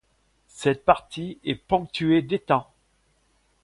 [0.47, 2.65] Cette partie est ponctuée d'étangs.